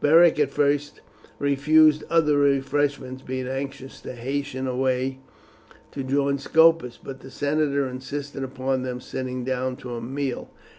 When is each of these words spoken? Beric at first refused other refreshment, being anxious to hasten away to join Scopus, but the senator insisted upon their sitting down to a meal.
Beric 0.00 0.38
at 0.40 0.50
first 0.50 1.02
refused 1.38 2.02
other 2.08 2.38
refreshment, 2.38 3.26
being 3.26 3.46
anxious 3.46 4.00
to 4.00 4.14
hasten 4.14 4.66
away 4.66 5.18
to 5.90 6.02
join 6.02 6.38
Scopus, 6.38 6.96
but 6.96 7.20
the 7.20 7.30
senator 7.30 7.86
insisted 7.86 8.42
upon 8.42 8.84
their 8.84 9.00
sitting 9.00 9.44
down 9.44 9.76
to 9.76 9.94
a 9.94 10.00
meal. 10.00 10.48